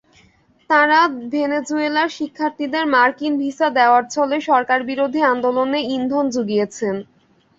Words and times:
তাঁরা 0.69 0.99
ভেনেজুয়েলার 1.31 2.09
শিক্ষার্থীদের 2.17 2.85
মার্কিন 2.93 3.33
ভিসা 3.41 3.67
দেওয়ার 3.77 4.03
ছলে 4.13 4.37
সরকারবিরোধী 4.49 5.21
আন্দোলনে 5.31 5.79
ইন্ধন 5.95 6.25
জুগিয়েছেন। 6.29 6.95